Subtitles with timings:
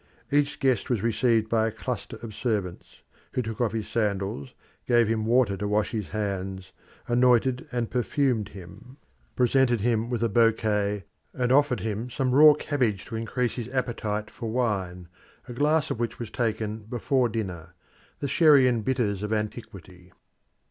[0.31, 3.01] Each guest was received by a cluster of servants,
[3.33, 4.55] who took off his sandals,
[4.87, 6.71] gave him water to wash his hands,
[7.07, 8.97] anointed and perfumed him,
[9.35, 11.03] presented him with a bouquet,
[11.35, 15.07] and offered him some raw cabbage to increase his appetite for wine,
[15.47, 17.75] a glass of which was taken before dinner
[18.21, 20.11] the sherry and bitters of antiquity.